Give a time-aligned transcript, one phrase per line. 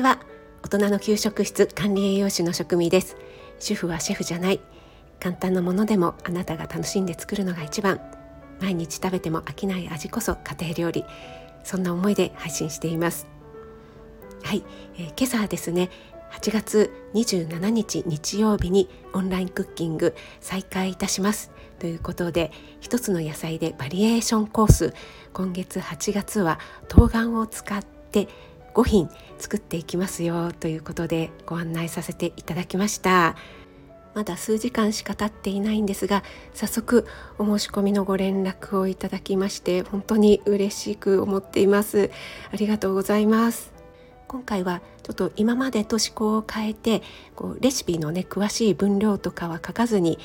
[0.00, 0.18] ちは。
[0.62, 3.16] 大人の給食室管理栄養士の職味です。
[3.58, 4.60] 主婦はシェフじゃない。
[5.20, 8.00] 簡単なものでもあなたが楽しんで作るのが一番。
[8.60, 11.04] 毎日食べても飽きない味こそ家庭料理。
[11.64, 13.26] そんな思いで配信しています。
[14.42, 14.64] はい、
[14.96, 15.90] えー、今朝はですね
[16.32, 21.50] 8月27日日曜日にオンラインクッキング再開いたします。
[21.78, 24.94] ということで一つの野菜でバリエーションコース。
[25.34, 28.28] 今月8月は冬瓜を使って
[28.74, 33.36] 5品作っていきますよということでご案内させていただきました。
[34.14, 37.06] まだ数時間しか経っていないんですが早速
[37.38, 42.10] お申し込みのご連絡をいただきまして本当に嬉しく思っています。
[42.52, 43.72] ありがとうございます。
[44.26, 47.02] 今回はちょっと今までと思考を変えて
[47.34, 50.18] こうレシピのね詳しい分量とかは書かずに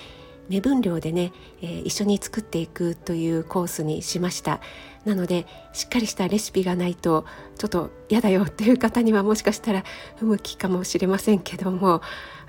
[0.50, 1.32] 目分量でね、
[1.62, 4.60] えー、一緒に作っていくというコースにしました。
[5.06, 7.26] なのでしっかりしたレシピがないと
[7.58, 9.84] ちょっと嫌だよっていう方にはもしかしたら
[10.18, 12.02] 不向きかもしれませんけども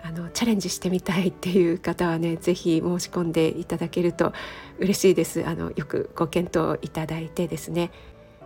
[0.02, 4.32] あのチャレンジしてみたいっていう方はね是非申し込んでいただけると
[4.78, 5.44] 嬉しいです。
[5.46, 7.90] あのよくご検討いただいてですね。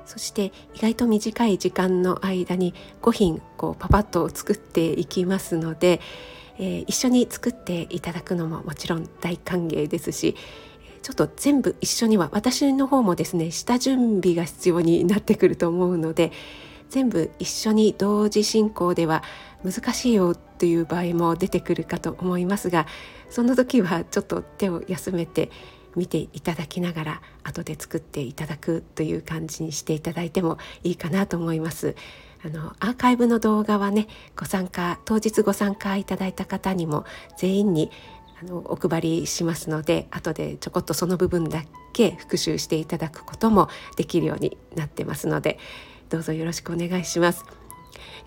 [0.06, 6.00] そして意外と短い時間の間に5品こうパパッと作っていきますので
[6.61, 10.36] えー、一緒に作っていただくのももちろん大歓迎ですし
[11.02, 16.30] ちょっと全部一緒には私の方もですね下準備が必要になってくると思うので
[16.91, 19.22] 全部一緒に同時進行では
[19.64, 22.86] 難しいよっていう場合も出てくるかと思いますが
[23.30, 25.50] その時はちょっと手を休めて
[25.97, 31.97] 見ていただきながら後で作っていただくという感じにしていただいてもいいかなと思います。
[32.44, 37.05] あのアーカイブの動画はねご参加当日ご参加いただいた方にも
[37.36, 37.91] 全員に
[38.42, 45.58] あのお配りしますので後でちょこっとその部分だけ復習していただくこともできるようになってますので
[46.08, 47.44] どうぞよろしくお願いします。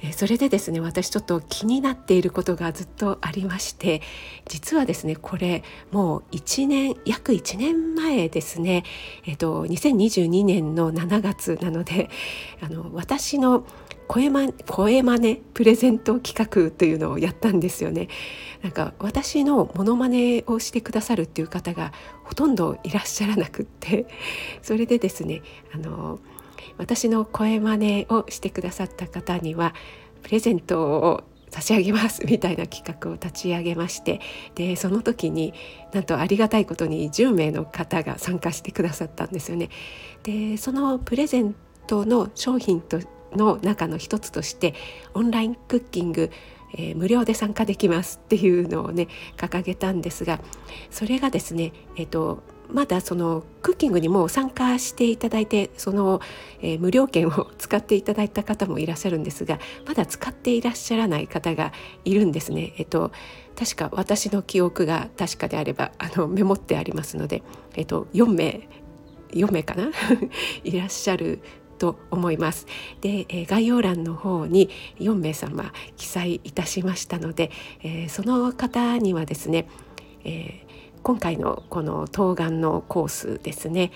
[0.01, 4.01] えそれでですね私ちょっと気になっていることがずっとありまして
[4.47, 8.83] 実はですねこれもう1年約1年前ですね
[9.25, 12.09] えっと2022年の7月なので
[12.61, 13.65] あの私の
[14.13, 18.09] 声ま声真似プレゼント企画というのをやったんですよね。
[18.61, 21.91] なんか私のモノマネをしてくださるっていう方が
[22.23, 24.05] ほとんどいらっしゃらなくって。
[24.61, 25.41] それでですね
[25.73, 26.19] あの
[26.77, 29.73] 私の声真似をしてくださった方には
[30.21, 34.21] プレゼントを差し上げますみたいな企画を立ち上げまして。
[34.53, 35.55] でその時に
[35.91, 39.69] なんとありがたいことに10名の方が参加してくださったんですよね。
[40.21, 41.55] でそのプレゼン
[41.87, 42.99] トの商品と
[43.35, 44.73] の中の一つとして
[45.13, 46.31] オンラインクッキング、
[46.73, 49.07] えー、無料で参加できますっていうのをね
[49.37, 50.39] 掲げたんですが
[50.89, 56.21] それがですね、えーと、まだそのクッキングにも参加していただいてその、
[56.61, 61.73] えー、無料券を使っていただいた方もいらっしゃるんですがまだ使っていらっしゃらない方が
[62.05, 62.73] いるんですね。
[62.77, 63.11] えっと
[63.55, 67.43] 確か私の記憶が確かであればあのメモってありますので、
[67.75, 68.67] えっと、4名
[69.33, 69.91] 4名かな？
[70.63, 71.39] いらっしゃる
[71.83, 72.65] と思います。
[73.01, 77.51] で、え概要欄の方に4名様記載いたしましたので、
[77.83, 79.67] えその方にはですね、
[80.23, 80.65] え
[81.03, 83.91] 今回のこの冬瓜のコースですね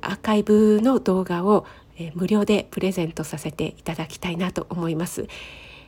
[0.00, 1.66] アーカイブの動画を
[2.14, 5.26] 無料でプレゼントさせていただきたいなと思います。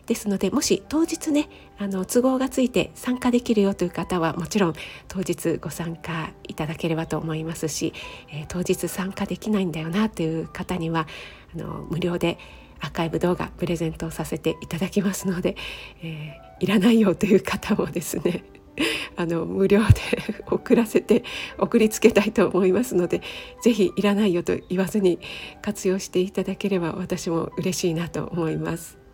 [0.07, 4.75] ですのでもし当日ねあの都合がついて参加できるよという方はもちろん
[5.09, 7.93] 当日ご参加いただければと思いますし、
[8.31, 11.07] えー、当日参加できないんだよなという方には
[11.55, 12.39] あの無料で
[12.81, 15.57] アーカイブ動画プレゼントさせていただきますので、
[16.03, 18.45] えー、いらないよという方もですね
[19.17, 19.95] あの無料で
[20.47, 21.25] 送らせて
[21.59, 23.23] 送りつけたいと思いますので
[23.63, 25.19] 是非いらないよと言わずに
[25.63, 29.06] 活用していただければ私も嬉しいなと思います。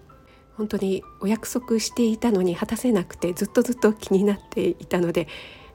[0.57, 5.29] 本当にお約束していたのに果たせなくてずっとずっと気になっていたので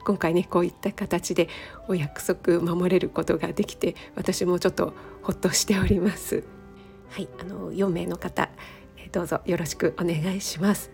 [0.04, 1.48] 今回ねこういった形で
[1.88, 6.44] お約束守れることができて私もちょっとほっとしております。
[7.10, 8.50] はい、あの4名の方
[9.12, 10.90] どうぞよろしくお願いします。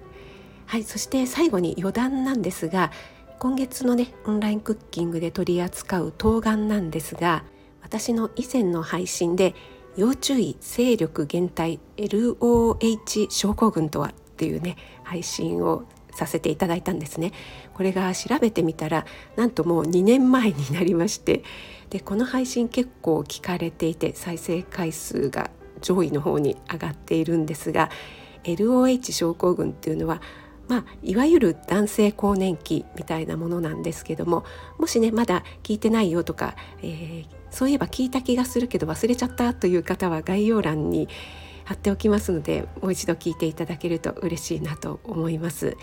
[0.66, 2.90] はい、そして最後に余談なんですが
[3.38, 7.44] 今月のねオンラインクッキングで取り扱う冬瓜なんですが
[7.82, 9.54] 私の以前の配信で
[9.96, 17.32] 要注意勢力減退 LOH 症候群とはっていうね配信をさせていただいたんですね。
[17.74, 19.04] これが調べてみたら
[19.36, 21.42] なんともう2年前になりまして
[21.90, 25.50] でこの配信結構聞かれていて再生回数が
[25.80, 27.90] 上位の方に上がっているんですが
[28.44, 30.20] LOH 症候群っていうのは
[30.66, 34.44] まあ、いわゆる男性更年期みたいなものなんですけども
[34.78, 41.08] もしねまだ聞いてないよとか、えー、そういえば聞いた気がするけど忘れちゃったという方は概要欄に
[41.64, 45.76] 貼っておきますのでもう一度聞いていただけると嬉しいなと思います。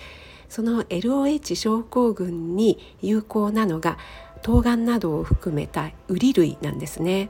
[0.49, 3.97] その LOH 症候群に有効なのが
[4.43, 7.29] 冬瓜などを含めたウリ類なんですね。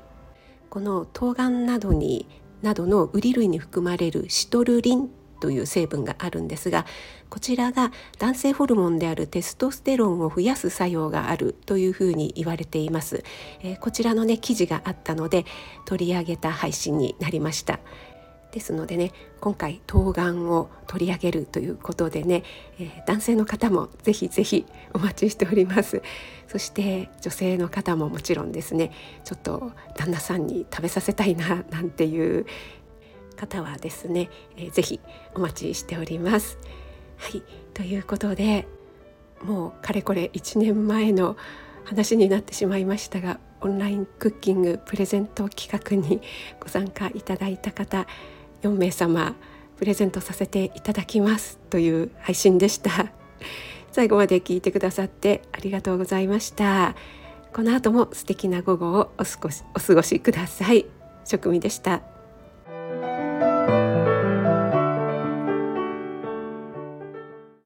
[0.71, 2.25] この冬瓜などに
[2.63, 5.09] などのウリ類に含まれるシトルリン
[5.41, 6.85] という成分があるんですが
[7.29, 13.25] こちらが男性ホルモンであるテストステロンを増やす作用があるというふうに言われています、
[13.61, 15.45] えー、こちらのね記事があったので
[15.85, 17.79] 取り上げた配信になりました。
[18.51, 22.43] ですのでね今回冬瓜を取り上げるということでね、
[22.79, 26.01] えー、男性の方もぜひぜひお待ちしております。
[26.47, 28.91] そして女性の方ももちろんですね
[29.23, 32.45] ちょっと旦那さんに食べさせたいななんていう
[33.41, 34.99] 方はですね、えー、ぜひ
[35.33, 36.59] お待ちしております。
[37.17, 37.43] はい
[37.73, 38.67] ということで
[39.43, 41.35] もうかれこれ1年前の
[41.85, 46.21] 話になってしまいましたがオンラインクッキングプレゼント企画に
[46.59, 48.05] ご参加いただいた方
[48.61, 49.35] 4名様
[49.77, 53.11] プレゼントさせていただきますという配信でした。
[53.91, 56.95] 最後まで聞いてくださってありがとうございました。
[57.51, 60.85] この後も素敵な午後をお過ごしお過ごしください。
[61.25, 62.10] 職味でした。